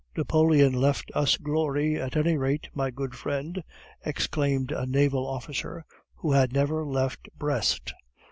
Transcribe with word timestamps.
"Napoleon 0.17 0.73
left 0.73 1.11
us 1.13 1.37
glory, 1.37 2.01
at 2.01 2.15
any 2.17 2.35
rate, 2.35 2.69
my 2.73 2.89
good 2.89 3.13
friend!" 3.13 3.63
exclaimed 4.03 4.71
a 4.71 4.87
naval 4.87 5.27
officer 5.27 5.85
who 6.15 6.31
had 6.31 6.51
never 6.53 6.83
left 6.83 7.29
Brest. 7.37 7.93